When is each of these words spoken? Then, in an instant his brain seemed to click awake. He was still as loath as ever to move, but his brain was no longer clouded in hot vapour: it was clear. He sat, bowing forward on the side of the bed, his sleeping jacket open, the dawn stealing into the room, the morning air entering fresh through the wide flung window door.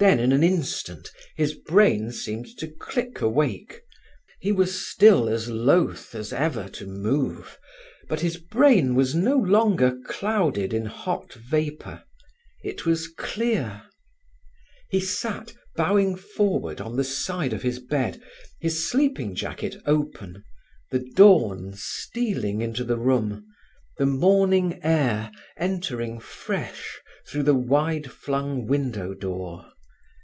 Then, 0.00 0.18
in 0.18 0.32
an 0.32 0.42
instant 0.42 1.12
his 1.36 1.54
brain 1.54 2.10
seemed 2.10 2.48
to 2.58 2.66
click 2.66 3.20
awake. 3.20 3.82
He 4.40 4.50
was 4.50 4.84
still 4.84 5.28
as 5.28 5.48
loath 5.48 6.12
as 6.16 6.32
ever 6.32 6.68
to 6.70 6.88
move, 6.88 7.56
but 8.08 8.18
his 8.18 8.36
brain 8.36 8.96
was 8.96 9.14
no 9.14 9.36
longer 9.36 9.96
clouded 10.04 10.74
in 10.74 10.86
hot 10.86 11.34
vapour: 11.34 12.02
it 12.64 12.84
was 12.84 13.06
clear. 13.06 13.80
He 14.90 14.98
sat, 14.98 15.52
bowing 15.76 16.16
forward 16.16 16.80
on 16.80 16.96
the 16.96 17.04
side 17.04 17.52
of 17.52 17.62
the 17.62 17.78
bed, 17.88 18.20
his 18.58 18.84
sleeping 18.90 19.36
jacket 19.36 19.76
open, 19.86 20.42
the 20.90 21.08
dawn 21.14 21.74
stealing 21.76 22.60
into 22.60 22.82
the 22.82 22.98
room, 22.98 23.46
the 23.98 24.06
morning 24.06 24.80
air 24.82 25.30
entering 25.56 26.18
fresh 26.18 26.98
through 27.28 27.44
the 27.44 27.54
wide 27.54 28.10
flung 28.10 28.66
window 28.66 29.14
door. 29.14 29.66